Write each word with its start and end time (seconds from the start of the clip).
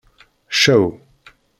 Ccaw. 0.57 0.87